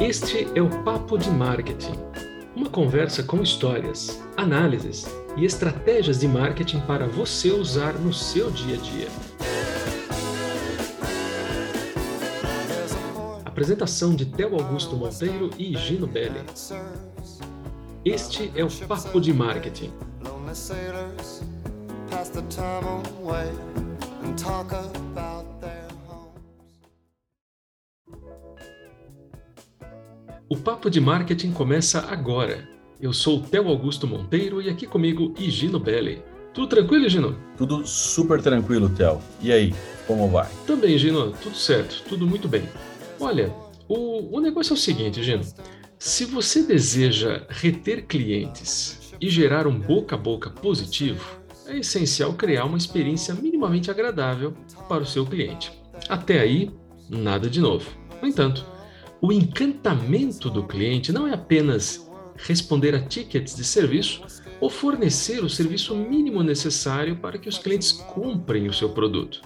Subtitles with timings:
[0.00, 1.94] Este é o Papo de Marketing,
[2.54, 5.04] uma conversa com histórias, análises
[5.36, 9.08] e estratégias de marketing para você usar no seu dia a dia.
[13.44, 16.44] Apresentação de Theo Augusto Monteiro e Gino Belli.
[18.04, 19.92] Este é o Papo de Marketing.
[30.46, 32.68] O Papo de Marketing começa agora.
[33.00, 36.22] Eu sou o Theo Augusto Monteiro e aqui comigo Higino Belli.
[36.52, 37.34] Tudo tranquilo, Gino?
[37.56, 39.22] Tudo super tranquilo, Theo.
[39.40, 39.74] E aí,
[40.06, 40.46] como vai?
[40.66, 42.68] Também, Gino, tudo certo, tudo muito bem.
[43.18, 43.54] Olha,
[43.88, 45.42] o, o negócio é o seguinte, Gino.
[45.98, 51.24] Se você deseja reter clientes e gerar um boca a boca positivo,
[51.66, 54.52] é essencial criar uma experiência minimamente agradável
[54.90, 55.72] para o seu cliente.
[56.06, 56.70] Até aí,
[57.08, 57.90] nada de novo.
[58.20, 58.73] No entanto,
[59.24, 64.20] o encantamento do cliente não é apenas responder a tickets de serviço
[64.60, 69.40] ou fornecer o serviço mínimo necessário para que os clientes comprem o seu produto.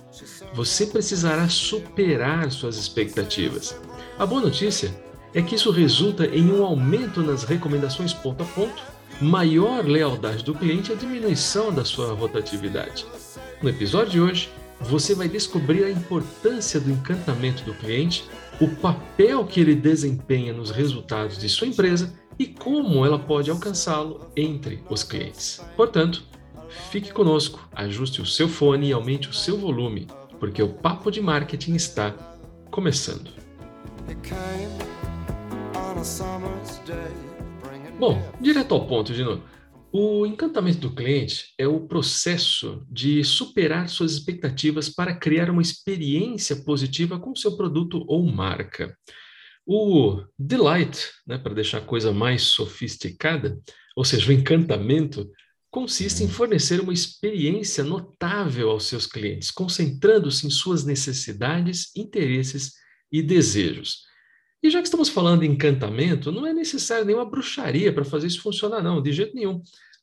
[0.53, 3.81] Você precisará superar suas expectativas.
[4.19, 4.93] A boa notícia
[5.33, 8.83] é que isso resulta em um aumento nas recomendações ponto a ponto,
[9.23, 13.07] maior lealdade do cliente e a diminuição da sua rotatividade.
[13.63, 18.25] No episódio de hoje, você vai descobrir a importância do encantamento do cliente,
[18.61, 24.31] o papel que ele desempenha nos resultados de sua empresa e como ela pode alcançá-lo
[24.37, 25.61] entre os clientes.
[25.77, 26.25] Portanto,
[26.91, 30.07] fique conosco, ajuste o seu fone e aumente o seu volume,
[30.39, 32.15] porque o papo de marketing está
[32.71, 33.31] começando.
[37.99, 39.43] Bom, direto ao ponto, Gino.
[39.91, 46.57] O encantamento do cliente é o processo de superar suas expectativas para criar uma experiência
[46.57, 48.95] positiva com seu produto ou marca.
[49.67, 53.59] O delight, né, para deixar a coisa mais sofisticada,
[53.97, 55.31] ou seja, o encantamento,
[55.71, 62.75] consiste em fornecer uma experiência notável aos seus clientes, concentrando-se em suas necessidades, interesses
[63.11, 64.08] e desejos.
[64.63, 68.43] E já que estamos falando em encantamento, não é necessário nenhuma bruxaria para fazer isso
[68.43, 69.63] funcionar, não, de jeito nenhum.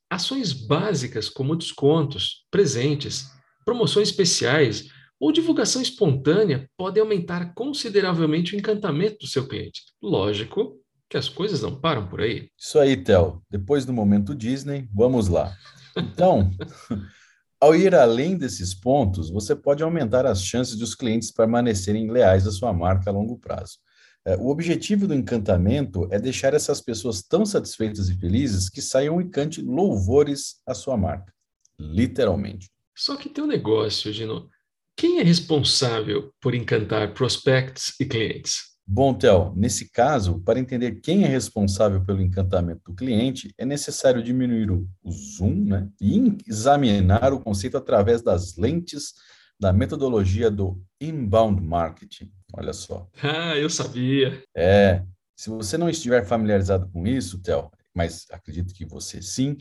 [0.10, 3.26] Ações básicas como descontos, presentes,
[3.66, 4.88] promoções especiais
[5.20, 9.82] ou divulgação espontânea podem aumentar consideravelmente o encantamento do seu cliente.
[10.02, 10.80] Lógico
[11.10, 12.50] que as coisas não param por aí.
[12.58, 13.42] Isso aí, Theo.
[13.50, 15.56] Depois do momento Disney, vamos lá.
[15.96, 16.52] Então,
[17.60, 22.48] ao ir além desses pontos, você pode aumentar as chances de os clientes permanecerem leais
[22.48, 23.80] à sua marca a longo prazo.
[24.28, 29.22] É, o objetivo do encantamento é deixar essas pessoas tão satisfeitas e felizes que saiam
[29.22, 31.32] e cante louvores à sua marca,
[31.80, 32.68] literalmente.
[32.98, 34.50] Só que tem um negócio, Gino.
[34.98, 38.76] Quem é responsável por encantar prospects e clientes?
[38.88, 44.24] Bom, Theo, nesse caso, para entender quem é responsável pelo encantamento do cliente, é necessário
[44.24, 49.14] diminuir o, o zoom né, e examinar o conceito através das lentes
[49.60, 52.32] da metodologia do inbound marketing.
[52.58, 53.10] Olha só.
[53.22, 54.42] Ah, eu sabia.
[54.56, 55.04] É.
[55.36, 59.58] Se você não estiver familiarizado com isso, Theo, mas acredito que você sim,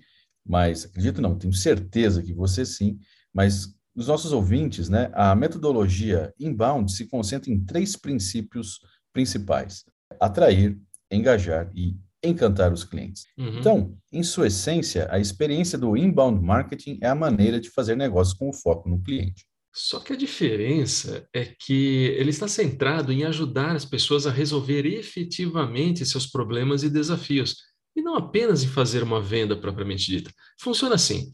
[0.47, 2.99] mas acredito não, tenho certeza que você sim,
[3.33, 8.79] mas os nossos ouvintes, né, a metodologia inbound se concentra em três princípios
[9.13, 9.85] principais:
[10.21, 10.79] atrair,
[11.11, 13.27] engajar e encantar os clientes.
[13.37, 13.59] Uhum.
[13.59, 18.37] Então, em sua essência, a experiência do inbound marketing é a maneira de fazer negócio
[18.39, 19.45] com o foco no cliente.
[19.77, 24.87] Só que a diferença é que ele está centrado em ajudar as pessoas a resolver
[24.87, 27.57] efetivamente seus problemas e desafios,
[27.97, 30.33] e não apenas em fazer uma venda propriamente dita.
[30.61, 31.33] Funciona assim: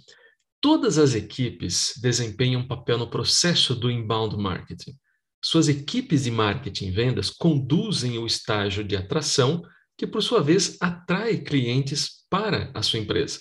[0.58, 4.96] todas as equipes desempenham um papel no processo do inbound marketing.
[5.44, 9.62] Suas equipes de marketing e vendas conduzem o estágio de atração,
[9.98, 13.38] que por sua vez atrai clientes para a sua empresa.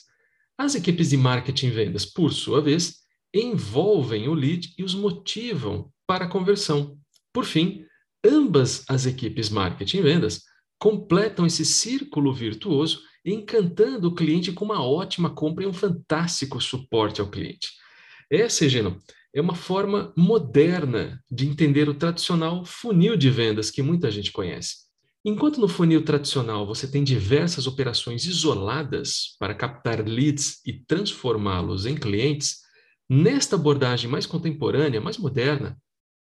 [0.57, 2.98] As equipes de marketing e vendas, por sua vez,
[3.33, 6.97] envolvem o lead e os motivam para a conversão.
[7.33, 7.85] Por fim,
[8.25, 10.43] ambas as equipes marketing e vendas
[10.79, 17.21] completam esse círculo virtuoso encantando o cliente com uma ótima compra e um fantástico suporte
[17.21, 17.69] ao cliente.
[18.31, 18.97] Essa, Geno,
[19.33, 24.89] é uma forma moderna de entender o tradicional funil de vendas que muita gente conhece.
[25.23, 31.95] Enquanto no funil tradicional você tem diversas operações isoladas para captar leads e transformá-los em
[31.95, 32.61] clientes,
[33.09, 35.75] Nesta abordagem mais contemporânea, mais moderna,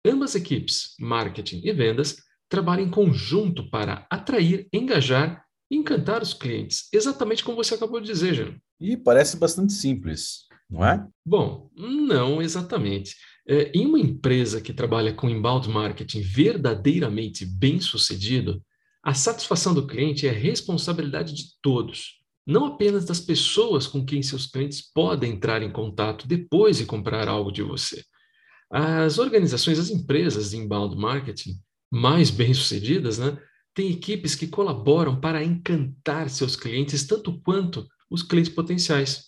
[0.06, 2.18] ambas equipes, marketing e vendas,
[2.48, 8.08] trabalham em conjunto para atrair, engajar e encantar os clientes, exatamente como você acabou de
[8.08, 8.56] dizer, Jean.
[8.80, 11.06] E parece bastante simples, não é?
[11.26, 13.16] Bom, não exatamente.
[13.46, 18.62] É, em uma empresa que trabalha com inbound marketing verdadeiramente bem sucedido,
[19.04, 22.17] a satisfação do cliente é responsabilidade de todos,
[22.48, 27.28] não apenas das pessoas com quem seus clientes podem entrar em contato depois de comprar
[27.28, 28.02] algo de você.
[28.72, 31.60] As organizações, as empresas de inbound marketing
[31.92, 33.38] mais bem-sucedidas, né,
[33.74, 39.26] têm equipes que colaboram para encantar seus clientes tanto quanto os clientes potenciais.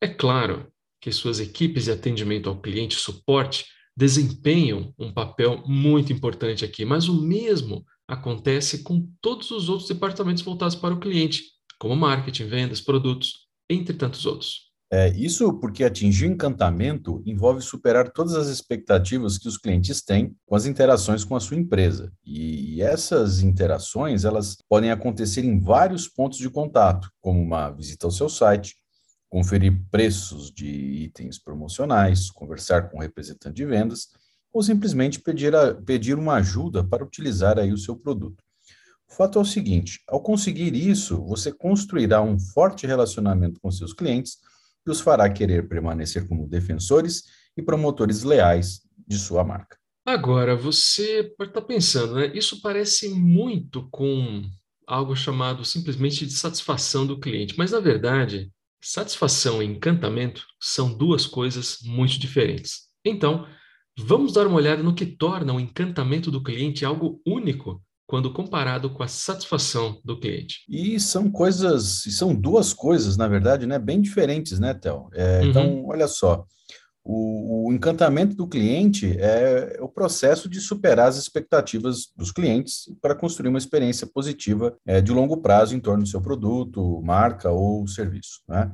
[0.00, 0.66] É claro
[1.00, 3.66] que suas equipes de atendimento ao cliente, suporte,
[3.96, 10.42] desempenham um papel muito importante aqui, mas o mesmo acontece com todos os outros departamentos
[10.42, 14.66] voltados para o cliente, como marketing, vendas, produtos, entre tantos outros.
[14.90, 20.36] É, isso porque atingir o encantamento envolve superar todas as expectativas que os clientes têm
[20.46, 22.12] com as interações com a sua empresa.
[22.24, 28.12] E essas interações, elas podem acontecer em vários pontos de contato, como uma visita ao
[28.12, 28.76] seu site,
[29.28, 34.08] conferir preços de itens promocionais, conversar com o representante de vendas
[34.52, 38.42] ou simplesmente pedir, a, pedir uma ajuda para utilizar aí o seu produto.
[39.08, 43.92] O fato é o seguinte, ao conseguir isso, você construirá um forte relacionamento com seus
[43.92, 44.38] clientes
[44.84, 47.24] que os fará querer permanecer como defensores
[47.56, 49.76] e promotores leais de sua marca.
[50.04, 52.30] Agora, você pode estar pensando, né?
[52.34, 54.42] Isso parece muito com
[54.86, 61.26] algo chamado simplesmente de satisfação do cliente, mas na verdade, satisfação e encantamento são duas
[61.26, 62.82] coisas muito diferentes.
[63.04, 63.46] Então,
[63.98, 68.90] vamos dar uma olhada no que torna o encantamento do cliente algo único quando comparado
[68.90, 70.60] com a satisfação do cliente.
[70.68, 75.08] E são coisas, são duas coisas, na verdade, né, bem diferentes, né, Théo?
[75.12, 75.46] É, uhum.
[75.46, 76.44] Então, olha só,
[77.04, 83.14] o, o, encantamento do cliente é o processo de superar as expectativas dos clientes para
[83.14, 87.86] construir uma experiência positiva é, de longo prazo em torno do seu produto, marca ou
[87.86, 88.42] serviço.
[88.48, 88.72] Né?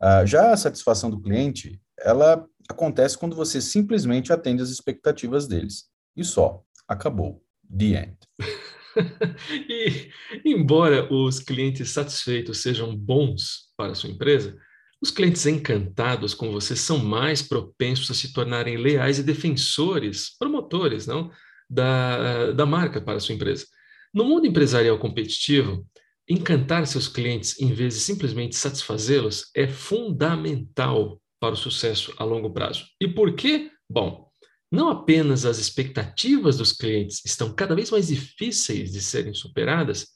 [0.00, 5.84] Ah, já a satisfação do cliente, ela acontece quando você simplesmente atende às expectativas deles.
[6.16, 7.42] E só, acabou.
[7.76, 8.16] The end.
[9.68, 10.10] e,
[10.44, 14.56] embora os clientes satisfeitos sejam bons para a sua empresa,
[15.02, 21.06] os clientes encantados com você são mais propensos a se tornarem leais e defensores, promotores,
[21.06, 21.30] não,
[21.68, 23.66] da, da marca para a sua empresa.
[24.12, 25.86] No mundo empresarial competitivo,
[26.28, 32.50] encantar seus clientes em vez de simplesmente satisfazê-los é fundamental para o sucesso a longo
[32.50, 32.86] prazo.
[33.00, 33.70] E por quê?
[33.90, 34.30] Bom,
[34.74, 40.08] não apenas as expectativas dos clientes estão cada vez mais difíceis de serem superadas,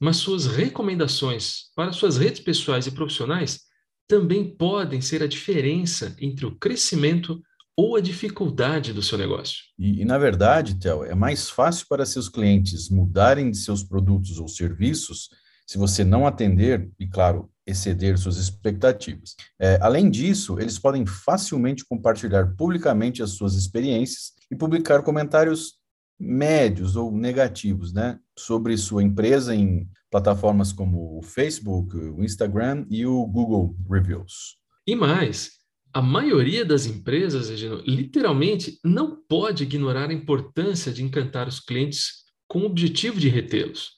[0.00, 3.60] mas suas recomendações para suas redes pessoais e profissionais
[4.08, 7.42] também podem ser a diferença entre o crescimento
[7.76, 9.58] ou a dificuldade do seu negócio.
[9.78, 14.38] E, e na verdade, Theo, é mais fácil para seus clientes mudarem de seus produtos
[14.40, 15.28] ou serviços
[15.68, 19.36] se você não atender e, claro, exceder suas expectativas.
[19.60, 25.74] É, além disso, eles podem facilmente compartilhar publicamente as suas experiências e publicar comentários
[26.18, 33.04] médios ou negativos, né, sobre sua empresa em plataformas como o Facebook, o Instagram e
[33.04, 34.56] o Google Reviews.
[34.86, 35.58] E mais,
[35.92, 42.24] a maioria das empresas, Regino, literalmente não pode ignorar a importância de encantar os clientes
[42.48, 43.97] com o objetivo de retê-los.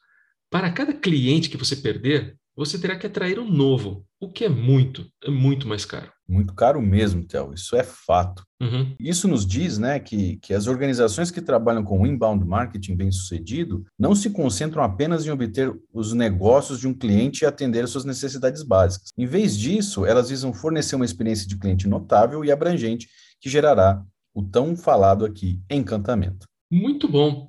[0.51, 4.49] Para cada cliente que você perder, você terá que atrair um novo, o que é
[4.49, 6.13] muito, é muito mais caro.
[6.29, 8.45] Muito caro mesmo, Théo, isso é fato.
[8.61, 8.95] Uhum.
[9.01, 13.87] Isso nos diz né, que, que as organizações que trabalham com inbound marketing bem sucedido
[13.99, 18.05] não se concentram apenas em obter os negócios de um cliente e atender às suas
[18.05, 19.09] necessidades básicas.
[19.17, 23.09] Em vez disso, elas visam fornecer uma experiência de cliente notável e abrangente
[23.41, 26.47] que gerará o tão falado aqui encantamento.
[26.71, 27.49] Muito bom.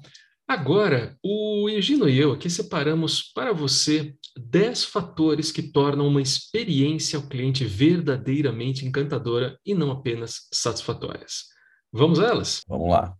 [0.52, 7.16] Agora, o Egino e eu aqui separamos para você 10 fatores que tornam uma experiência
[7.16, 11.46] ao cliente verdadeiramente encantadora e não apenas satisfatórias.
[11.90, 12.64] Vamos a elas?
[12.68, 13.16] Vamos lá.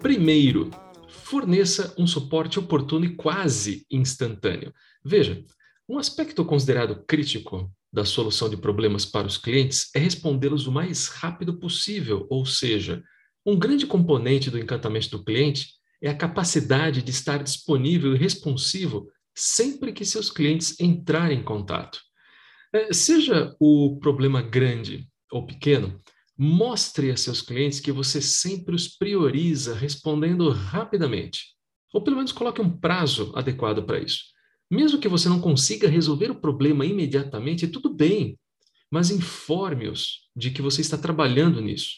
[0.00, 0.70] Primeiro,
[1.08, 4.72] forneça um suporte oportuno e quase instantâneo.
[5.04, 5.44] Veja,
[5.86, 11.08] um aspecto considerado crítico da solução de problemas para os clientes é respondê-los o mais
[11.08, 13.02] rápido possível, ou seja,
[13.44, 15.70] um grande componente do encantamento do cliente
[16.02, 21.98] é a capacidade de estar disponível e responsivo sempre que seus clientes entrarem em contato.
[22.70, 25.98] É, seja o problema grande ou pequeno,
[26.36, 31.54] mostre a seus clientes que você sempre os prioriza respondendo rapidamente.
[31.94, 34.35] Ou pelo menos coloque um prazo adequado para isso.
[34.70, 38.38] Mesmo que você não consiga resolver o problema imediatamente, tudo bem,
[38.90, 41.90] mas informe-os de que você está trabalhando nisso.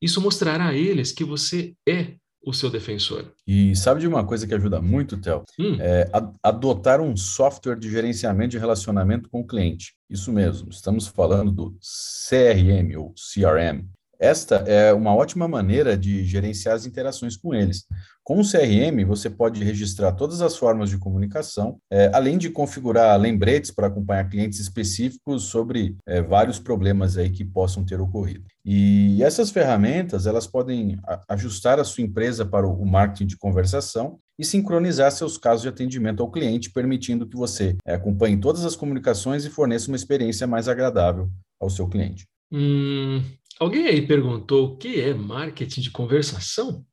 [0.00, 3.32] Isso mostrará a eles que você é o seu defensor.
[3.46, 5.42] E sabe de uma coisa que ajuda muito, Theo?
[5.58, 5.76] Hum.
[5.80, 6.10] É
[6.42, 9.94] adotar um software de gerenciamento de relacionamento com o cliente.
[10.08, 13.84] Isso mesmo, estamos falando do CRM ou CRM.
[14.18, 17.84] Esta é uma ótima maneira de gerenciar as interações com eles.
[18.24, 23.18] Com o CRM, você pode registrar todas as formas de comunicação, é, além de configurar
[23.18, 28.44] lembretes para acompanhar clientes específicos sobre é, vários problemas aí que possam ter ocorrido.
[28.64, 30.98] E essas ferramentas, elas podem
[31.28, 36.22] ajustar a sua empresa para o marketing de conversação e sincronizar seus casos de atendimento
[36.22, 40.68] ao cliente, permitindo que você é, acompanhe todas as comunicações e forneça uma experiência mais
[40.68, 42.26] agradável ao seu cliente.
[42.52, 43.22] Hum,
[43.58, 46.84] alguém aí perguntou o que é marketing de conversação?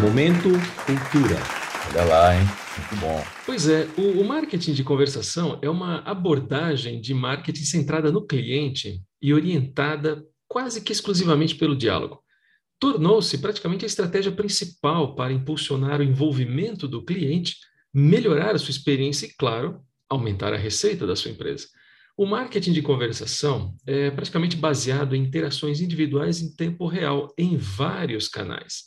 [0.00, 0.48] Momento
[0.86, 1.36] Cultura.
[1.90, 2.42] Olha lá, hein?
[2.78, 3.24] Muito bom.
[3.46, 9.00] Pois é, o, o, marketing de conversação é uma abordagem de marketing centrada no cliente
[9.22, 12.22] e orientada quase que exclusivamente pelo diálogo.
[12.80, 17.56] Tornou-se praticamente a estratégia principal para impulsionar o envolvimento do cliente,
[17.92, 21.68] melhorar a sua experiência e, claro, aumentar a receita da sua empresa.
[22.16, 28.28] O marketing de conversação é praticamente baseado em interações individuais em tempo real em vários
[28.28, 28.84] canais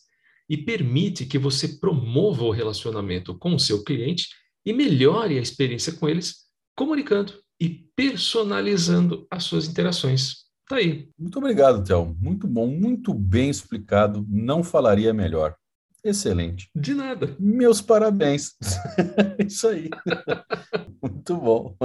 [0.50, 4.29] e permite que você promova o relacionamento com o seu cliente
[4.65, 10.46] e melhore a experiência com eles, comunicando e personalizando as suas interações.
[10.69, 11.10] Tá aí.
[11.19, 12.15] Muito obrigado, Théo.
[12.22, 14.25] Muito bom, muito bem explicado.
[14.29, 15.53] Não falaria melhor.
[16.08, 16.70] Excelente.
[16.74, 17.36] De nada.
[17.38, 18.56] Meus parabéns.
[19.46, 19.90] Isso aí.
[21.04, 21.76] Muito bom.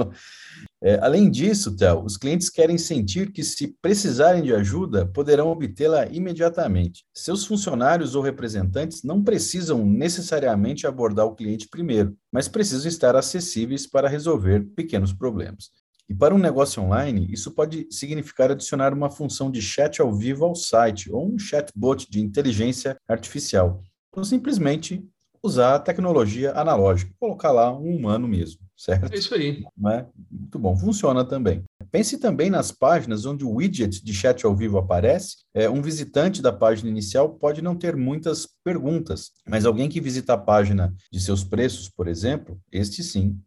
[0.81, 6.05] É, além disso, Théo, os clientes querem sentir que, se precisarem de ajuda, poderão obtê-la
[6.07, 7.03] imediatamente.
[7.13, 13.85] Seus funcionários ou representantes não precisam necessariamente abordar o cliente primeiro, mas precisam estar acessíveis
[13.85, 15.69] para resolver pequenos problemas.
[16.09, 20.45] E para um negócio online, isso pode significar adicionar uma função de chat ao vivo
[20.45, 23.81] ao site ou um chatbot de inteligência artificial,
[24.21, 25.01] simplesmente
[25.41, 29.13] usar a tecnologia analógica, colocar lá um humano mesmo certo?
[29.13, 29.63] É isso aí.
[29.87, 30.05] É?
[30.29, 31.63] Muito bom, funciona também.
[31.91, 35.37] Pense também nas páginas onde o widget de chat ao vivo aparece.
[35.53, 40.33] É, um visitante da página inicial pode não ter muitas perguntas, mas alguém que visita
[40.33, 43.39] a página de seus preços, por exemplo, este sim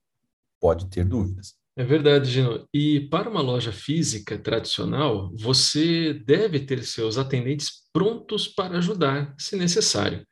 [0.61, 1.55] pode ter dúvidas.
[1.79, 2.67] É verdade, Gino.
[2.73, 9.57] E para uma loja física tradicional, você deve ter seus atendentes prontos para ajudar, se
[9.57, 10.27] necessário.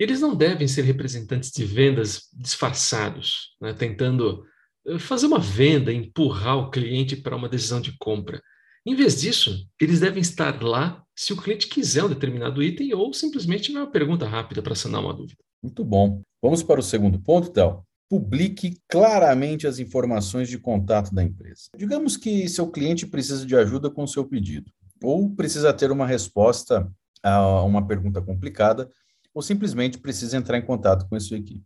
[0.00, 4.42] Eles não devem ser representantes de vendas disfarçados, né, tentando
[4.86, 8.40] eh, fazer uma venda, empurrar o cliente para uma decisão de compra.
[8.86, 13.12] Em vez disso, eles devem estar lá se o cliente quiser um determinado item ou
[13.12, 15.36] simplesmente tiver uma pergunta rápida para sanar uma dúvida.
[15.62, 16.22] Muito bom.
[16.42, 17.82] Vamos para o segundo ponto, Théo.
[18.08, 21.64] Publique claramente as informações de contato da empresa.
[21.76, 26.90] Digamos que seu cliente precisa de ajuda com seu pedido, ou precisa ter uma resposta
[27.22, 28.88] a uma pergunta complicada
[29.34, 31.64] ou simplesmente precisa entrar em contato com a sua equipe.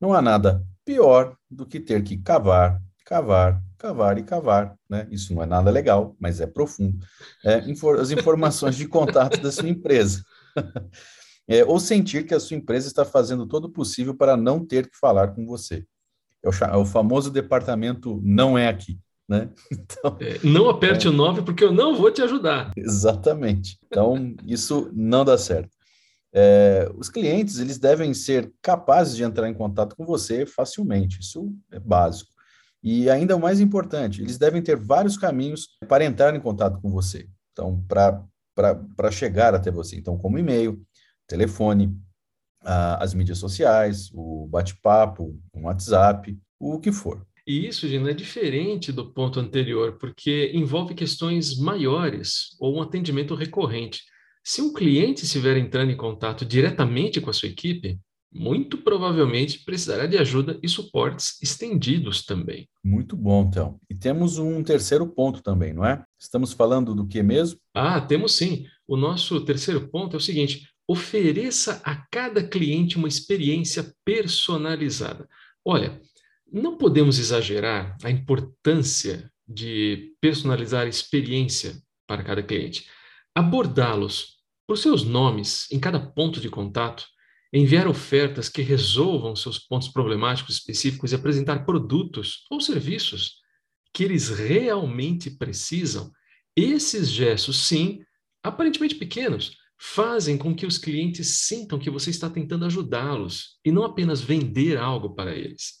[0.00, 4.76] Não há nada pior do que ter que cavar, cavar, cavar e cavar.
[4.88, 5.06] Né?
[5.10, 6.98] Isso não é nada legal, mas é profundo.
[7.44, 10.22] É, infor as informações de contato da sua empresa.
[11.48, 14.88] é, ou sentir que a sua empresa está fazendo todo o possível para não ter
[14.88, 15.84] que falar com você.
[16.42, 18.98] É o, é o famoso departamento não é aqui.
[19.28, 19.50] Né?
[19.70, 22.72] Então, é, não aperte é, o 9 porque eu não vou te ajudar.
[22.76, 23.78] Exatamente.
[23.86, 25.77] Então, isso não dá certo.
[26.32, 31.54] É, os clientes eles devem ser capazes de entrar em contato com você facilmente, isso
[31.72, 32.30] é básico.
[32.82, 36.90] E ainda o mais importante, eles devem ter vários caminhos para entrar em contato com
[36.90, 37.28] você.
[37.52, 39.96] Então, para chegar até você.
[39.96, 40.80] Então, como e-mail,
[41.26, 41.96] telefone,
[42.60, 47.26] a, as mídias sociais, o bate-papo, o WhatsApp, o que for.
[47.46, 53.34] E isso, Gina, é diferente do ponto anterior, porque envolve questões maiores ou um atendimento
[53.34, 54.02] recorrente.
[54.48, 58.00] Se um cliente estiver entrando em contato diretamente com a sua equipe,
[58.32, 62.66] muito provavelmente precisará de ajuda e suportes estendidos também.
[62.82, 63.78] Muito bom, então.
[63.90, 66.02] E temos um terceiro ponto também, não é?
[66.18, 67.60] Estamos falando do que mesmo?
[67.74, 68.64] Ah, temos sim.
[68.86, 75.28] O nosso terceiro ponto é o seguinte: ofereça a cada cliente uma experiência personalizada.
[75.62, 76.00] Olha,
[76.50, 81.76] não podemos exagerar a importância de personalizar a experiência
[82.06, 82.86] para cada cliente.
[83.34, 84.37] Abordá-los
[84.68, 87.06] por seus nomes em cada ponto de contato,
[87.50, 93.36] enviar ofertas que resolvam seus pontos problemáticos específicos e apresentar produtos ou serviços
[93.94, 96.12] que eles realmente precisam,
[96.54, 98.00] esses gestos, sim,
[98.42, 103.84] aparentemente pequenos, fazem com que os clientes sintam que você está tentando ajudá-los e não
[103.84, 105.78] apenas vender algo para eles.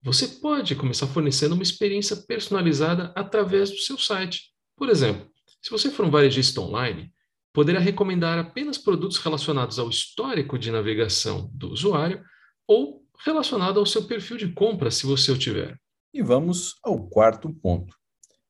[0.00, 4.52] Você pode começar fornecendo uma experiência personalizada através do seu site.
[4.76, 5.28] Por exemplo,
[5.60, 7.12] se você for um varejista online,
[7.58, 12.22] poderá recomendar apenas produtos relacionados ao histórico de navegação do usuário
[12.68, 15.76] ou relacionado ao seu perfil de compra, se você o tiver.
[16.14, 17.96] E vamos ao quarto ponto.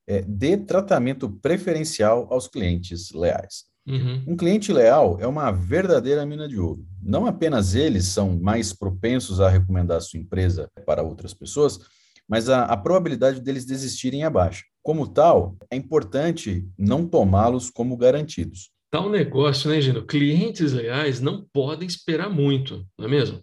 [0.06, 3.64] É, dê tratamento preferencial aos clientes leais.
[3.86, 4.24] Uhum.
[4.26, 6.86] Um cliente leal é uma verdadeira mina de ouro.
[7.02, 11.80] Não apenas eles são mais propensos a recomendar a sua empresa para outras pessoas,
[12.28, 14.64] mas a, a probabilidade deles desistirem é baixa.
[14.82, 18.70] Como tal, é importante não tomá-los como garantidos.
[18.90, 20.06] Tal negócio, né, Gino?
[20.06, 23.42] Clientes leais não podem esperar muito, não é mesmo?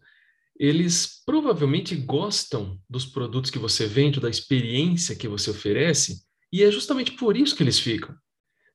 [0.57, 6.71] Eles provavelmente gostam dos produtos que você vende, da experiência que você oferece, e é
[6.71, 8.15] justamente por isso que eles ficam.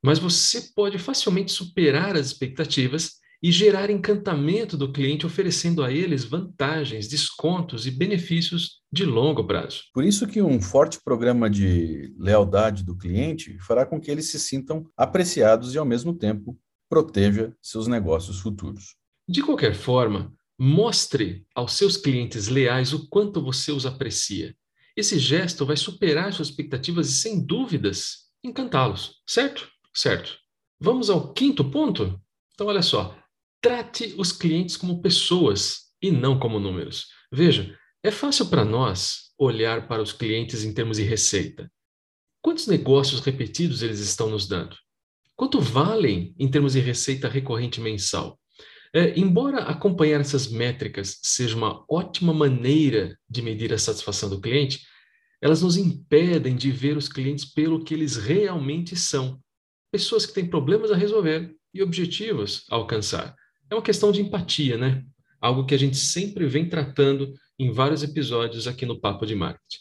[0.03, 6.25] Mas você pode facilmente superar as expectativas e gerar encantamento do cliente, oferecendo a eles
[6.25, 9.85] vantagens, descontos e benefícios de longo prazo.
[9.95, 14.39] Por isso que um forte programa de lealdade do cliente fará com que eles se
[14.39, 18.97] sintam apreciados e, ao mesmo tempo, proteja seus negócios futuros.
[19.29, 24.55] De qualquer forma, mostre aos seus clientes leais o quanto você os aprecia.
[24.97, 29.23] Esse gesto vai superar suas expectativas e, sem dúvidas, encantá-los.
[29.27, 29.69] Certo?
[29.95, 30.37] Certo.
[30.79, 32.21] Vamos ao quinto ponto?
[32.53, 33.17] Então, olha só.
[33.61, 37.09] Trate os clientes como pessoas e não como números.
[37.31, 41.71] Veja, é fácil para nós olhar para os clientes em termos de receita.
[42.43, 44.77] Quantos negócios repetidos eles estão nos dando?
[45.37, 48.39] Quanto valem em termos de receita recorrente mensal?
[48.95, 54.81] É, embora acompanhar essas métricas seja uma ótima maneira de medir a satisfação do cliente,
[55.41, 59.41] elas nos impedem de ver os clientes pelo que eles realmente são:
[59.93, 63.35] pessoas que têm problemas a resolver e objetivos a alcançar.
[63.71, 65.05] É uma questão de empatia, né?
[65.41, 69.79] Algo que a gente sempre vem tratando em vários episódios aqui no Papo de Marketing.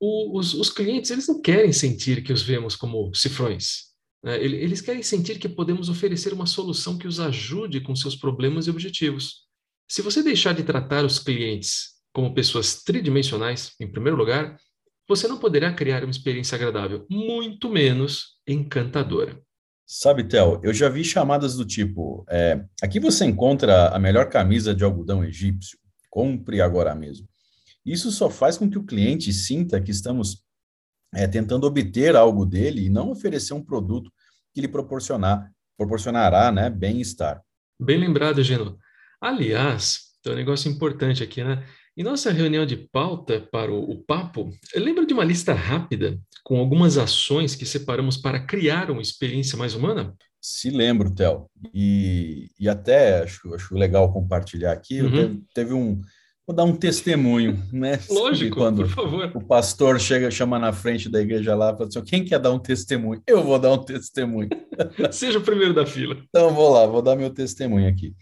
[0.00, 3.94] O, os, os, clientes, eles não querem sentir que os vemos como cifrões.
[4.22, 4.42] Né?
[4.42, 8.70] Eles querem sentir que podemos oferecer uma solução que os ajude com seus problemas e
[8.70, 9.44] objetivos.
[9.88, 14.56] Se você deixar de tratar os clientes como pessoas tridimensionais, em primeiro lugar,
[15.06, 19.43] você não poderá criar uma experiência agradável, muito menos encantadora.
[19.86, 24.74] Sabe, Theo, eu já vi chamadas do tipo: é, aqui você encontra a melhor camisa
[24.74, 25.78] de algodão egípcio,
[26.10, 27.28] compre agora mesmo.
[27.84, 30.42] Isso só faz com que o cliente sinta que estamos
[31.14, 34.10] é, tentando obter algo dele e não oferecer um produto
[34.54, 37.42] que lhe proporcionar, proporcionará né, bem-estar.
[37.78, 38.78] Bem lembrado, Geno.
[39.20, 41.66] Aliás, tem um negócio importante aqui, né?
[41.96, 46.58] Em nossa reunião de pauta para o, o papo, lembra de uma lista rápida com
[46.58, 50.12] algumas ações que separamos para criar uma experiência mais humana?
[50.40, 51.46] Se lembro, Theo.
[51.72, 55.00] E, e até acho, acho legal compartilhar aqui.
[55.00, 55.10] Uhum.
[55.10, 56.00] Teve, teve, um.
[56.44, 58.00] Vou dar um testemunho, né?
[58.10, 59.30] Lógico, quando por favor.
[59.32, 62.50] O pastor chega, chama na frente da igreja lá e fala assim: quem quer dar
[62.50, 63.22] um testemunho?
[63.24, 64.48] Eu vou dar um testemunho.
[65.12, 66.16] Seja o primeiro da fila.
[66.28, 68.12] Então vou lá, vou dar meu testemunho aqui.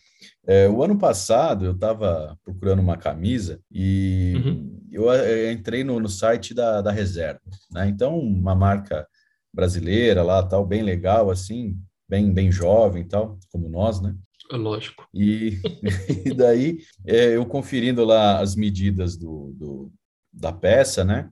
[0.46, 4.81] É, o ano passado eu estava procurando uma camisa e uhum.
[4.90, 7.88] eu, eu, entrei no, no site da, da Reserva, né?
[7.88, 9.07] Então, uma marca
[9.55, 11.78] brasileira lá, tal, bem legal, assim,
[12.09, 14.16] bem, bem jovem tal, como nós, né?
[14.50, 15.07] É lógico.
[15.14, 15.61] E,
[16.26, 19.92] e daí, é, eu conferindo lá as medidas do, do,
[20.33, 21.31] da peça, né?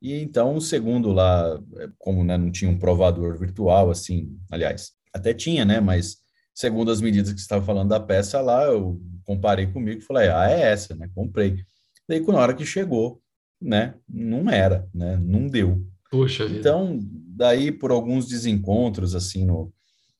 [0.00, 5.34] E então, segundo lá, é, como né, não tinha um provador virtual, assim, aliás, até
[5.34, 5.80] tinha, né?
[5.80, 6.18] Mas
[6.54, 10.28] segundo as medidas que você estava falando da peça lá, eu comparei comigo e falei,
[10.28, 11.10] ah, é essa, né?
[11.14, 11.64] Comprei.
[12.08, 13.20] Daí, na hora que chegou,
[13.60, 13.94] né?
[14.08, 15.16] Não era, né?
[15.16, 15.84] Não deu.
[16.10, 16.60] Puxa vida.
[16.60, 19.72] Então, daí, por alguns desencontros, assim, no,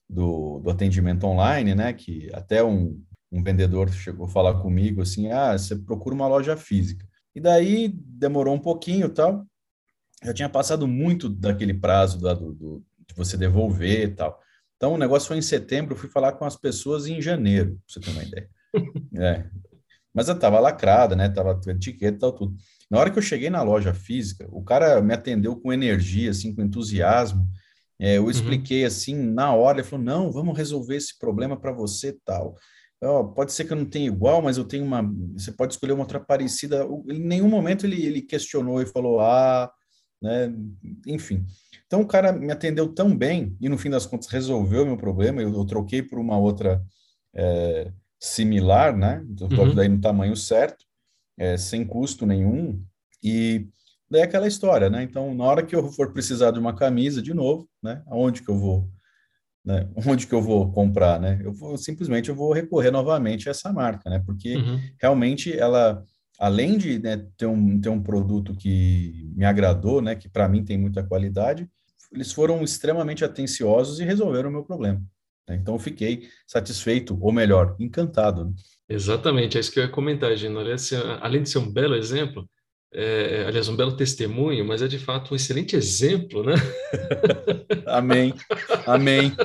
[0.08, 1.92] do, do atendimento online, né?
[1.92, 6.56] Que até um, um vendedor chegou a falar comigo, assim, ah, você procura uma loja
[6.56, 7.06] física.
[7.34, 9.46] E daí, demorou um pouquinho tal.
[10.24, 14.40] Já tinha passado muito daquele prazo da, do, do, de você devolver e tal.
[14.76, 17.80] Então, o negócio foi em setembro, eu fui falar com as pessoas em janeiro, pra
[17.86, 18.50] você ter uma ideia.
[19.16, 19.50] é.
[20.12, 21.28] Mas eu tava lacrada, né?
[21.28, 22.54] Tava etiqueta e tal, tudo.
[22.90, 26.54] Na hora que eu cheguei na loja física, o cara me atendeu com energia, assim,
[26.54, 27.46] com entusiasmo.
[27.98, 28.30] É, eu uhum.
[28.30, 28.86] expliquei uhum.
[28.86, 32.56] assim, na hora, ele falou: não, vamos resolver esse problema para você tal.
[33.02, 35.02] Oh, pode ser que eu não tenha igual, mas eu tenho uma.
[35.36, 36.86] Você pode escolher uma outra parecida.
[37.08, 39.70] Em nenhum momento ele, ele questionou e falou, ah,
[40.22, 40.52] né?
[41.06, 41.44] Enfim.
[41.86, 45.42] Então o cara me atendeu tão bem e no fim das contas resolveu meu problema.
[45.42, 46.82] Eu, eu troquei por uma outra
[47.34, 49.24] é, similar, né?
[49.40, 49.74] Eu uhum.
[49.74, 50.84] daí no tamanho certo,
[51.38, 52.82] é, sem custo nenhum.
[53.22, 53.68] E
[54.10, 55.02] daí é aquela história, né?
[55.02, 58.02] Então na hora que eu for precisar de uma camisa de novo, né?
[58.06, 58.88] Aonde que eu vou?
[59.64, 59.88] Né?
[60.06, 61.40] Onde que eu vou comprar, né?
[61.42, 64.22] Eu vou simplesmente eu vou recorrer novamente a essa marca, né?
[64.24, 64.80] Porque uhum.
[65.00, 66.04] realmente ela
[66.38, 70.64] além de né, ter, um, ter um produto que me agradou, né, que para mim
[70.64, 71.68] tem muita qualidade,
[72.12, 75.02] eles foram extremamente atenciosos e resolveram o meu problema.
[75.48, 75.56] Né?
[75.56, 78.46] Então, eu fiquei satisfeito, ou melhor, encantado.
[78.46, 78.52] Né?
[78.88, 80.60] Exatamente, é isso que eu ia comentar, Gino.
[81.20, 82.48] Além de ser um belo exemplo,
[82.92, 86.54] é, aliás, um belo testemunho, mas é de fato um excelente exemplo, né?
[87.86, 88.32] Amém,
[88.86, 89.32] amém.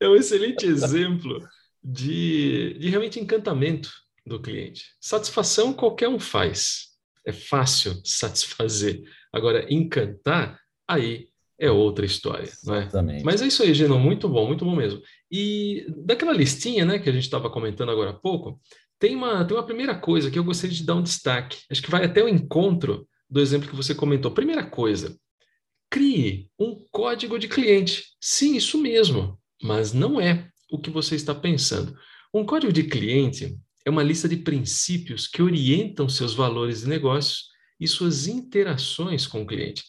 [0.00, 1.38] É um excelente exemplo
[1.82, 3.90] de, de realmente encantamento
[4.26, 4.84] do cliente.
[5.00, 6.88] Satisfação qualquer um faz,
[7.26, 9.02] é fácil satisfazer.
[9.32, 10.58] Agora, encantar,
[10.88, 12.80] aí é outra história, não é?
[12.80, 13.24] Exatamente.
[13.24, 15.00] Mas é isso aí, Gino, muito bom, muito bom mesmo.
[15.30, 18.60] E daquela listinha, né, que a gente estava comentando agora há pouco,
[18.98, 21.58] tem uma, tem uma primeira coisa que eu gostaria de dar um destaque.
[21.70, 24.30] Acho que vai até o encontro do exemplo que você comentou.
[24.30, 25.16] Primeira coisa,
[25.90, 28.04] crie um código de cliente.
[28.20, 31.96] Sim, isso mesmo, mas não é o que você está pensando.
[32.32, 37.48] Um código de cliente é uma lista de princípios que orientam seus valores de negócios
[37.78, 39.84] e suas interações com o cliente.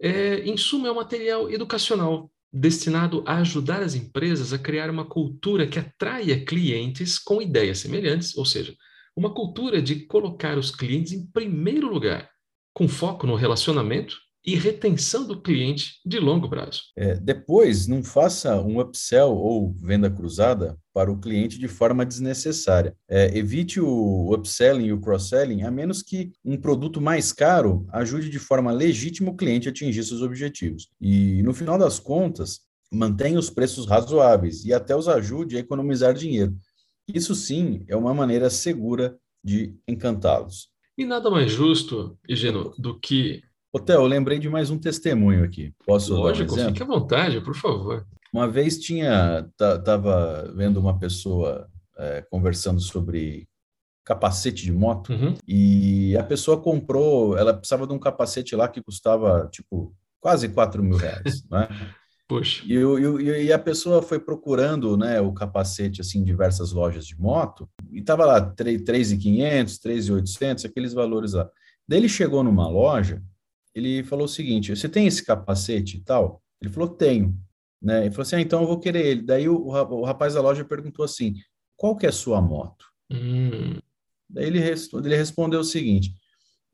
[0.00, 5.04] É, em suma, é um material educacional destinado a ajudar as empresas a criar uma
[5.04, 8.74] cultura que atraia clientes com ideias semelhantes, ou seja,
[9.16, 12.30] uma cultura de colocar os clientes em primeiro lugar,
[12.72, 16.82] com foco no relacionamento e retenção do cliente de longo prazo.
[16.96, 22.96] É, depois, não faça um upsell ou venda cruzada para o cliente de forma desnecessária.
[23.08, 28.30] É, evite o upselling e o cross-selling, a menos que um produto mais caro ajude
[28.30, 30.88] de forma legítima o cliente a atingir seus objetivos.
[31.00, 36.14] E, no final das contas, mantenha os preços razoáveis e até os ajude a economizar
[36.14, 36.56] dinheiro.
[37.06, 40.68] Isso sim é uma maneira segura de encantá-los.
[40.98, 45.44] E nada mais justo, Higino, do que Ô, Theo, eu lembrei de mais um testemunho
[45.44, 45.72] aqui.
[45.86, 48.04] Posso Lógico, dar um fique à vontade, por favor.
[48.32, 53.48] Uma vez tinha, estava vendo uma pessoa é, conversando sobre
[54.04, 55.34] capacete de moto Uhum.
[55.46, 60.82] e a pessoa comprou, ela precisava de um capacete lá que custava, tipo, quase 4
[60.82, 61.68] mil reais, né?
[62.26, 62.64] Puxa.
[62.66, 67.16] E, e e a pessoa foi procurando, né, o capacete, assim, em diversas lojas de
[67.20, 71.48] moto e tava lá 3.500, 3.800, aqueles valores lá.
[71.86, 73.22] Daí ele chegou numa loja
[73.80, 76.42] ele falou o seguinte: você tem esse capacete e tal?
[76.60, 77.36] Ele falou: tenho.
[77.80, 78.02] Né?
[78.02, 79.22] Ele falou assim: ah, então eu vou querer ele.
[79.22, 81.34] Daí o, o rapaz da loja perguntou assim:
[81.76, 82.84] qual que é a sua moto?
[83.10, 83.78] Hum.
[84.28, 86.14] Daí ele, ele respondeu o seguinte: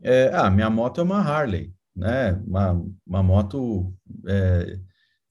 [0.02, 2.32] é, ah, minha moto é uma Harley, né?
[2.46, 3.94] Uma, uma moto.
[4.26, 4.78] É...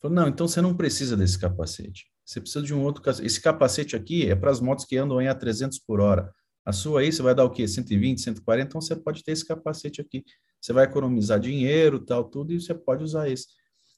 [0.02, 2.06] Falou: não, então você não precisa desse capacete.
[2.26, 3.04] Você precisa de um outro.
[3.24, 6.34] Esse capacete aqui é para as motos que andam aí a 300 por hora.
[6.66, 7.68] A sua aí, você vai dar o quê?
[7.68, 8.68] 120, 140?
[8.68, 10.24] Então você pode ter esse capacete aqui
[10.62, 13.48] você vai economizar dinheiro, tal, tudo, e você pode usar esse.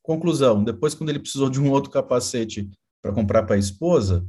[0.02, 2.70] Conclusão, depois quando ele precisou de um outro capacete
[3.02, 4.26] para comprar para a esposa,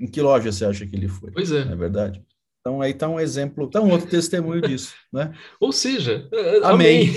[0.00, 1.30] em que loja você acha que ele foi?
[1.30, 1.64] Pois é.
[1.64, 2.24] Não é verdade?
[2.60, 5.32] Então aí está um exemplo, está um outro testemunho disso, né?
[5.60, 6.28] Ou seja,
[6.64, 7.12] amém.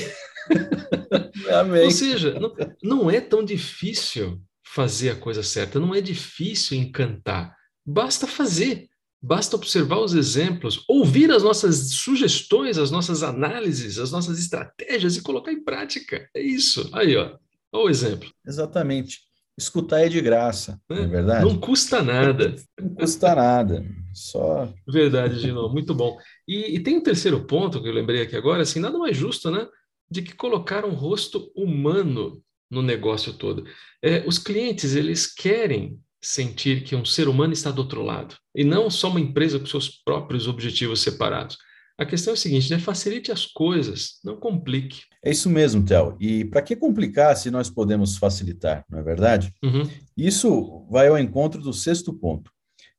[1.60, 1.86] amém.
[1.86, 7.56] Ou seja, não, não é tão difícil fazer a coisa certa, não é difícil encantar,
[7.86, 8.89] basta fazer.
[9.22, 15.22] Basta observar os exemplos, ouvir as nossas sugestões, as nossas análises, as nossas estratégias e
[15.22, 16.30] colocar em prática.
[16.34, 16.90] É isso.
[16.94, 17.36] Aí, ó.
[17.72, 18.30] Olha o exemplo.
[18.48, 19.20] Exatamente.
[19.58, 21.46] Escutar é de graça, é, não é verdade?
[21.46, 22.56] Não custa nada.
[22.80, 23.86] não custa nada.
[24.14, 24.74] Só.
[24.88, 25.68] Verdade, Gino.
[25.68, 26.18] Muito bom.
[26.48, 29.52] E, e, tem um terceiro ponto que eu lembrei aqui agora, assim, nada mais justo,
[29.52, 29.68] né?
[30.10, 33.66] De que colocar um rosto humano no negócio todo.
[34.02, 38.64] É, os clientes, eles querem sentir que um ser humano está do outro lado e
[38.64, 41.58] não só uma empresa com seus próprios objetivos separados.
[41.98, 42.80] A questão é a seguinte, né?
[42.80, 45.02] Facilite as coisas, não complique.
[45.24, 46.16] É isso mesmo, Theo.
[46.18, 49.54] E para que complicar se nós podemos facilitar, não é verdade?
[49.62, 49.84] Uhum.
[50.16, 52.52] Isso vai ao encontro do sexto ponto.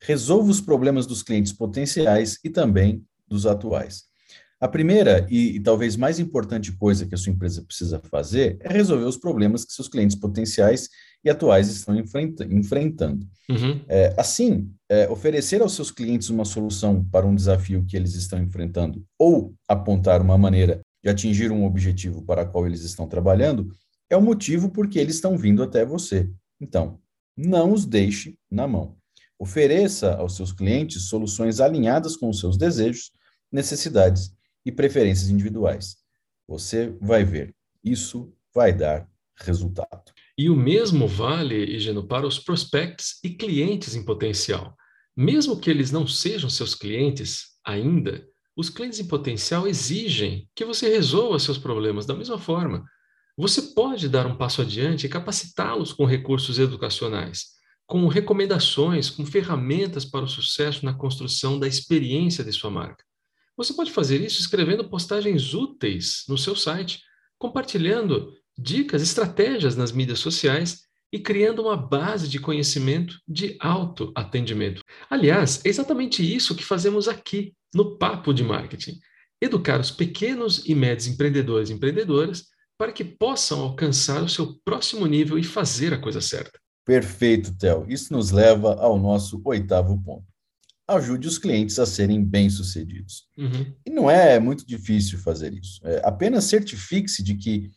[0.02, 4.04] Resolva os problemas dos clientes potenciais e também dos atuais.
[4.60, 8.70] A primeira e, e, talvez mais importante coisa que a sua empresa precisa fazer é
[8.70, 10.90] resolver os problemas que seus clientes potenciais
[11.24, 13.26] e atuais estão enfrenta enfrentando.
[13.48, 13.80] Uhum.
[13.88, 18.42] É, assim, é, oferecer aos seus clientes uma solução para um desafio que eles estão
[18.42, 23.70] enfrentando ou apontar uma maneira de atingir um objetivo para o qual eles estão trabalhando
[24.08, 26.28] é o motivo por que eles estão vindo até você.
[26.60, 26.98] Então,
[27.36, 28.96] não os deixe na mão.
[29.38, 33.10] Ofereça aos seus clientes soluções alinhadas com os seus desejos,
[33.50, 34.34] necessidades
[34.66, 35.96] e preferências individuais.
[36.46, 40.12] Você vai ver, isso vai dar resultado.
[40.36, 44.74] E o mesmo vale, Higino, para os prospects e clientes em potencial.
[45.16, 50.88] Mesmo que eles não sejam seus clientes ainda, os clientes em potencial exigem que você
[50.88, 52.84] resolva seus problemas da mesma forma.
[53.36, 57.46] Você pode dar um passo adiante e capacitá-los com recursos educacionais,
[57.86, 63.04] com recomendações, com ferramentas para o sucesso na construção da experiência de sua marca.
[63.56, 67.00] Você pode fazer isso escrevendo postagens úteis no seu site,
[67.38, 74.82] compartilhando dicas, estratégias nas mídias sociais e criando uma base de conhecimento de autoatendimento.
[75.08, 78.98] Aliás, é exatamente isso que fazemos aqui no Papo de Marketing.
[79.40, 82.44] Educar os pequenos e médios empreendedores e empreendedoras
[82.78, 86.58] para que possam alcançar o seu próximo nível e fazer a coisa certa.
[86.84, 87.84] Perfeito, Theo.
[87.88, 90.24] Isso nos leva ao nosso oitavo ponto.
[90.88, 93.28] Ajude os clientes a serem bem-sucedidos.
[93.38, 93.72] Uhum.
[93.86, 95.80] E não é muito difícil fazer isso.
[95.84, 97.70] É, apenas certifique-se de que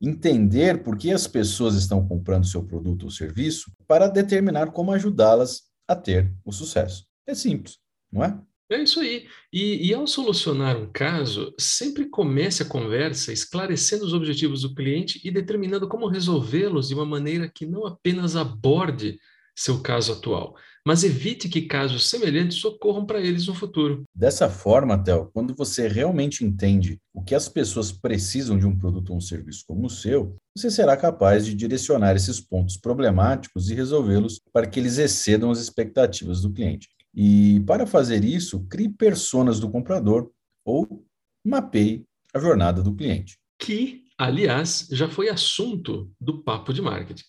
[0.00, 5.64] entender por que as pessoas estão comprando seu produto ou serviço para determinar como ajudá-las
[5.86, 7.06] a ter o sucesso.
[7.26, 7.78] É simples,
[8.10, 8.40] não é?
[8.70, 9.26] É isso aí.
[9.52, 15.20] E, e, ao solucionar um caso, sempre comece a conversa esclarecendo os objetivos do cliente
[15.24, 19.18] e determinando como resolvê-los de uma maneira que não apenas aborde
[19.56, 20.56] seu caso atual,
[20.86, 24.04] mas evite que casos semelhantes ocorram para eles no futuro.
[24.14, 29.10] Dessa forma, Théo, quando você realmente entende o que as pessoas precisam de um produto
[29.10, 33.74] ou um serviço como o seu, você será capaz de direcionar esses pontos problemáticos e
[33.74, 36.88] resolvê-los para que eles excedam as expectativas do cliente.
[37.14, 40.30] E para fazer isso, crie personas do comprador
[40.64, 41.04] ou
[41.44, 43.36] mapeie a jornada do cliente.
[43.58, 47.24] Que, aliás, já foi assunto do papo de marketing.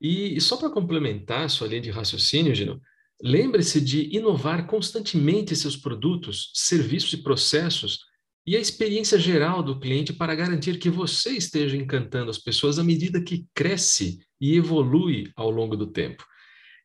[0.00, 2.80] E, e só para complementar sua linha de raciocínio, Gino,
[3.20, 8.00] lembre-se de inovar constantemente seus produtos, serviços e processos
[8.46, 12.84] e a experiência geral do cliente para garantir que você esteja encantando as pessoas à
[12.84, 16.24] medida que cresce e evolui ao longo do tempo.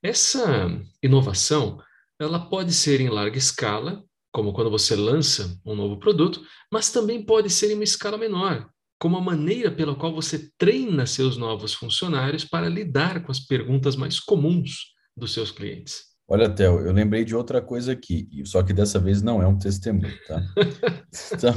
[0.03, 0.69] Essa
[1.01, 1.81] inovação
[2.19, 7.23] ela pode ser em larga escala, como quando você lança um novo produto, mas também
[7.23, 11.73] pode ser em uma escala menor, como a maneira pela qual você treina seus novos
[11.73, 16.06] funcionários para lidar com as perguntas mais comuns dos seus clientes.
[16.27, 19.57] Olha, Theo, eu lembrei de outra coisa aqui, só que dessa vez não é um
[19.57, 20.43] testemunho, tá?
[21.33, 21.53] então,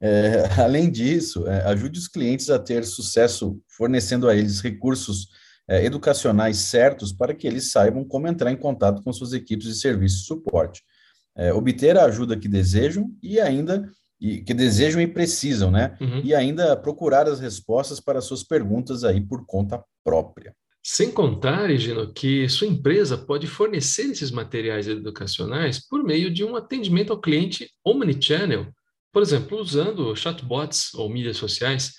[0.00, 5.28] é, além disso, é, ajude os clientes a ter sucesso fornecendo a eles recursos
[5.68, 9.74] é, educacionais certos para que eles saibam como entrar em contato com suas equipes de
[9.74, 10.82] serviço e suporte.
[11.36, 13.88] É, obter a ajuda que desejam e ainda
[14.20, 15.96] e, que desejam e precisam, né?
[16.00, 16.20] Uhum.
[16.22, 20.54] E ainda procurar as respostas para suas perguntas aí por conta própria.
[20.82, 26.56] Sem contar, Gino, que sua empresa pode fornecer esses materiais educacionais por meio de um
[26.56, 28.66] atendimento ao cliente omnichannel,
[29.12, 31.94] por exemplo, usando chatbots ou mídias sociais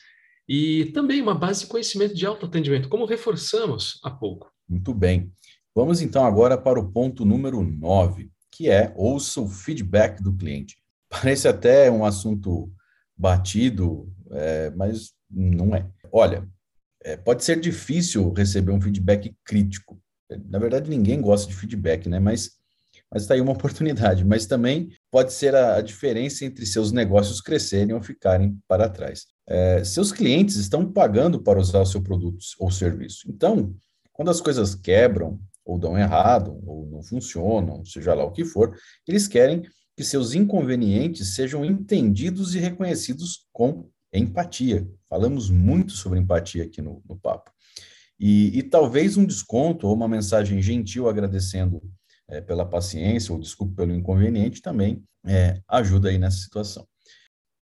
[0.48, 4.52] e também uma base de conhecimento de autoatendimento, como reforçamos há pouco.
[4.68, 5.32] Muito bem.
[5.76, 10.76] Vamos então agora para o ponto número 9, que é ouça o feedback do cliente.
[11.08, 12.72] Parece até um assunto
[13.16, 15.88] batido, é, mas não é.
[16.12, 16.48] Olha,
[17.04, 20.00] é, pode ser difícil receber um feedback crítico.
[20.50, 22.20] Na verdade, ninguém gosta de feedback, né?
[22.20, 22.62] Mas
[23.14, 24.24] mas está aí uma oportunidade.
[24.24, 29.26] Mas também pode ser a, a, diferença entre seus negócios crescerem ou ficarem para trás.
[29.48, 33.30] É, seus clientes estão pagando para usar o seu produto ou serviço.
[33.30, 33.76] Então,
[34.14, 38.76] quando as coisas quebram, ou dão errado, ou não funcionam, seja lá o que for,
[39.08, 39.64] eles querem
[39.96, 44.88] que seus inconvenientes sejam entendidos e reconhecidos com empatia.
[45.10, 47.52] Falamos muito sobre empatia aqui no, no papo.
[48.20, 51.82] E, e, talvez um desconto ou uma mensagem gentil agradecendo
[52.28, 56.88] é, pela paciência ou desculpe pelo inconveniente também é, ajuda aí nessa situação.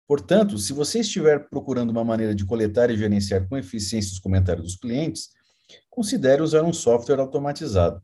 [0.06, 4.64] Portanto, se você estiver procurando uma maneira de coletar e gerenciar com eficiência os comentários
[4.64, 5.28] dos clientes,
[5.90, 8.02] considere usar um software automatizado.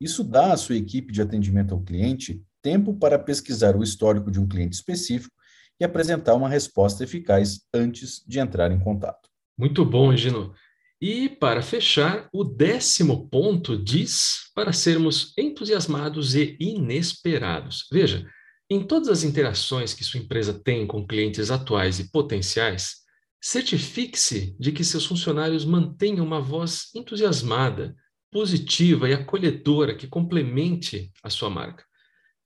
[0.00, 4.40] Isso dá à sua equipe de atendimento ao cliente tempo para pesquisar o histórico de
[4.40, 5.34] um cliente específico
[5.80, 9.28] e apresentar uma resposta eficaz antes de entrar em contato.
[9.58, 10.54] Muito bom, Gino.
[11.00, 17.86] E, para fechar, o décimo ponto diz para sermos entusiasmados e inesperados.
[17.92, 18.26] Veja,
[18.70, 23.02] em todas as interações que sua empresa tem com clientes atuais e potenciais,
[23.40, 27.94] certifique-se de que seus funcionários mantenham uma voz entusiasmada,
[28.32, 31.84] positiva e acolhedora que complemente a sua marca.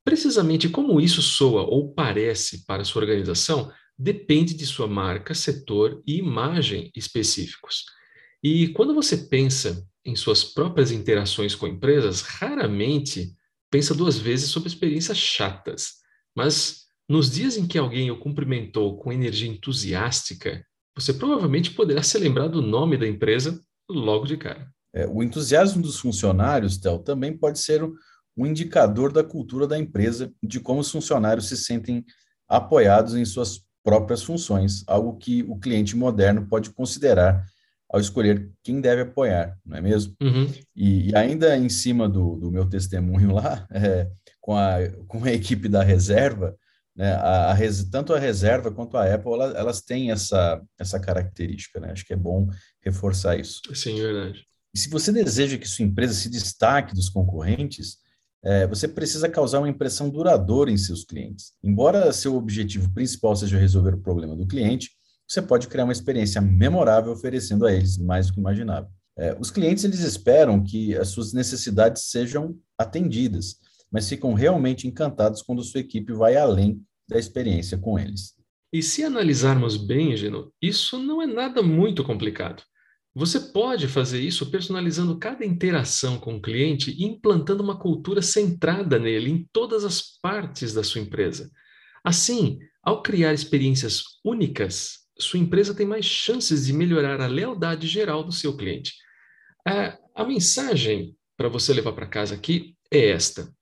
[0.08, 6.16] Precisamente como isso soa ou parece para sua organização depende de sua marca, setor e
[6.16, 7.84] imagem específicos.
[8.42, 13.34] E quando você pensa em suas próprias interações com empresas, raramente
[13.70, 15.96] pensa duas vezes sobre experiências chatas.
[16.34, 20.64] Mas nos dias em que alguém o cumprimentou com energia entusiástica,
[20.96, 24.72] você provavelmente poderá se lembrar do nome da empresa logo de cara.
[24.94, 27.82] É, o entusiasmo dos funcionários, Tel, também pode ser
[28.38, 32.04] um indicador da cultura da empresa, de como os funcionários se sentem
[32.48, 37.44] apoiados em suas próprias funções, algo que o cliente moderno pode considerar
[37.90, 40.14] ao escolher quem deve apoiar, não é mesmo?
[40.20, 40.52] Uhum.
[40.76, 44.08] E, e, ainda em cima do, do meu testemunho lá, é,
[44.40, 46.54] com, a, com a equipe da reserva,
[46.94, 51.00] né, a, a res, tanto a reserva quanto a Apple, elas, elas têm essa, essa
[51.00, 51.92] característica, né?
[51.92, 52.48] Acho que é bom
[52.82, 53.62] reforçar isso.
[53.72, 54.44] Sim, verdade.
[54.74, 57.98] E se você deseja que sua empresa se destaque dos concorrentes,
[58.68, 61.52] você precisa causar uma impressão duradoura em seus clientes.
[61.62, 64.90] Embora seu objetivo principal seja resolver o problema do cliente,
[65.28, 68.88] você pode criar uma experiência memorável oferecendo a eles mais do que imaginável.
[69.16, 73.56] É, os clientes eles esperam que as suas necessidades sejam atendidas,
[73.90, 78.34] mas ficam realmente encantados quando sua equipe vai além da experiência com eles.
[78.72, 82.62] E se analisarmos bem, Gino, isso não é nada muito complicado.
[83.14, 88.98] Você pode fazer isso personalizando cada interação com o cliente e implantando uma cultura centrada
[88.98, 91.50] nele em todas as partes da sua empresa.
[92.04, 98.22] Assim, ao criar experiências únicas, sua empresa tem mais chances de melhorar a lealdade geral
[98.22, 98.94] do seu cliente.
[99.66, 103.52] A, a mensagem para você levar para casa aqui é esta: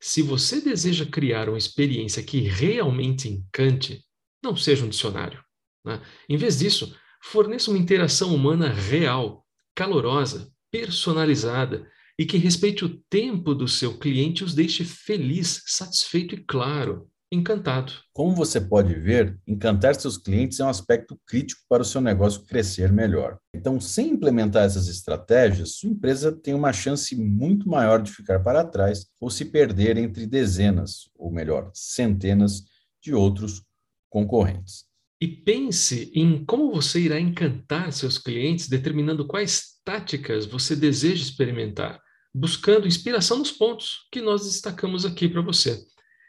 [0.00, 4.02] se você deseja criar uma experiência que realmente encante,
[4.42, 5.42] não seja um dicionário.
[5.84, 6.00] Né?
[6.28, 13.54] Em vez disso, forneça uma interação humana real, calorosa, personalizada e que respeite o tempo
[13.54, 17.92] do seu cliente e os deixe feliz, satisfeito e claro encantado.
[18.12, 22.44] Como você pode ver, encantar seus clientes é um aspecto crítico para o seu negócio
[22.44, 23.38] crescer melhor.
[23.52, 28.62] Então, sem implementar essas estratégias, sua empresa tem uma chance muito maior de ficar para
[28.62, 32.62] trás ou se perder entre dezenas, ou melhor, centenas
[33.02, 33.62] de outros
[34.08, 34.84] concorrentes.
[35.24, 41.98] E pense em como você irá encantar seus clientes, determinando quais táticas você deseja experimentar,
[42.34, 45.82] buscando inspiração nos pontos que nós destacamos aqui para você.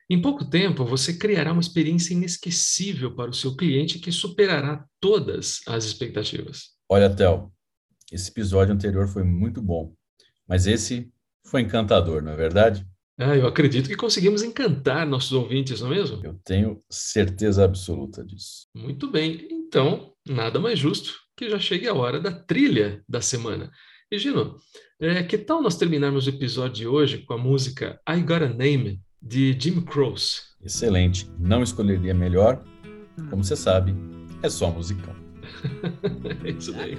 [0.09, 5.59] Em pouco tempo, você criará uma experiência inesquecível para o seu cliente que superará todas
[5.67, 6.69] as expectativas.
[6.87, 7.51] Olha, Theo,
[8.09, 9.93] esse episódio anterior foi muito bom,
[10.47, 11.11] mas esse
[11.45, 12.87] foi encantador, não é verdade?
[13.17, 16.19] Ah, eu acredito que conseguimos encantar nossos ouvintes, não é mesmo?
[16.23, 18.67] Eu tenho certeza absoluta disso.
[18.75, 23.71] Muito bem, então, nada mais justo que já chegue a hora da trilha da semana.
[24.11, 24.57] E, Gino,
[24.99, 28.49] é, que tal nós terminarmos o episódio de hoje com a música I Got a
[28.49, 30.41] Name, de Jim Croce.
[30.61, 31.27] Excelente.
[31.39, 32.63] Não escolheria melhor.
[33.29, 33.95] Como você sabe,
[34.43, 35.24] é só musicão.
[36.43, 36.97] é isso daí.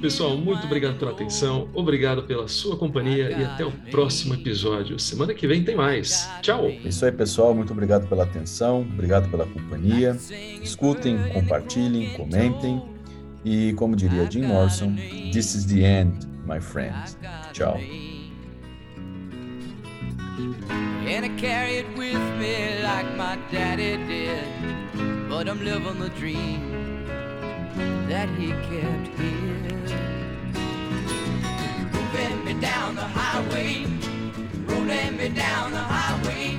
[0.00, 4.98] Pessoal, muito obrigado pela atenção, obrigado pela sua companhia e até o próximo episódio.
[4.98, 6.28] Semana que vem tem mais.
[6.42, 6.66] Tchau.
[6.66, 7.54] É isso aí, pessoal.
[7.54, 10.16] Muito obrigado pela atenção, obrigado pela companhia.
[10.62, 12.82] Escutem, compartilhem, comentem.
[13.44, 14.96] E como diria Jim Morrison,
[15.32, 17.16] this is the end, my friend.
[17.52, 17.78] Tchau.
[21.08, 24.44] And I carry it with me like my daddy did.
[25.28, 26.85] But I'm living the dream
[28.08, 29.76] that he kept here.
[31.92, 33.86] Moving me down the highway,
[34.66, 36.56] rolling me down the highway.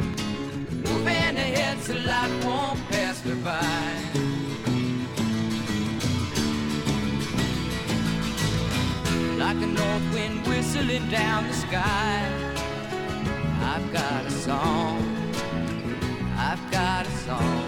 [0.85, 4.17] Moving ahead so life won't pass me by.
[9.37, 12.47] Like a north wind whistling down the sky.
[13.61, 15.01] I've got a song.
[16.37, 17.66] I've got a song.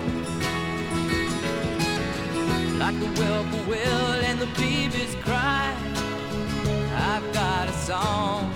[2.90, 5.76] Like the whippoorwill and the babies cry.
[6.96, 8.52] I've got a song.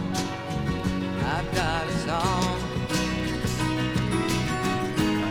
[1.24, 2.60] I've got a song.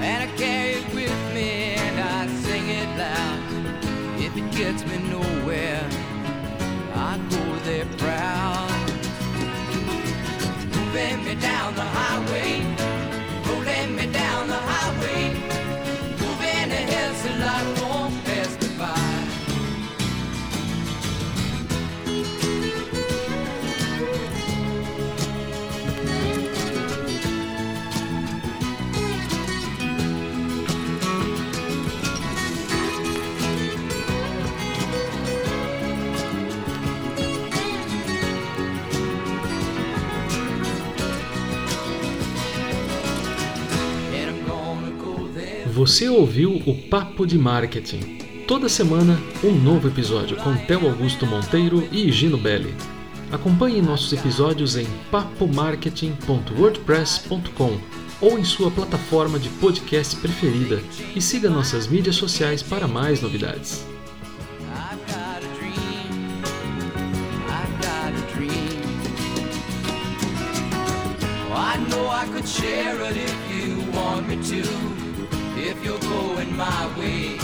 [0.04, 4.20] And I carry it with me and I sing it loud.
[4.20, 5.84] If it gets me nowhere,
[6.94, 8.82] I go there proud
[10.92, 12.11] moving me down the highway,
[45.92, 48.16] Você ouviu o Papo de Marketing.
[48.48, 52.74] Toda semana, um novo episódio com Theo Augusto Monteiro e Gino Belli.
[53.30, 57.78] Acompanhe nossos episódios em papomarketing.wordpress.com
[58.22, 60.82] ou em sua plataforma de podcast preferida
[61.14, 63.84] e siga nossas mídias sociais para mais novidades.
[71.54, 74.91] I know I could share it if you want me to.
[75.54, 77.38] If you're going my way,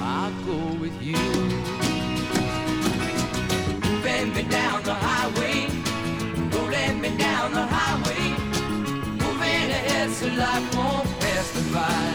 [0.00, 1.16] I'll go with you.
[3.84, 5.68] Moving me down the highway,
[6.50, 8.24] rolling me down the highway.
[9.22, 12.12] Moving ahead so life won't pass me by.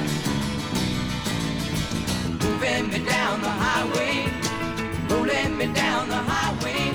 [2.44, 4.30] Moving me down the highway,
[5.10, 6.92] rolling me down the highway.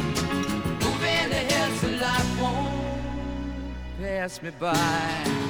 [0.84, 5.41] Moving ahead so life won't pass me by.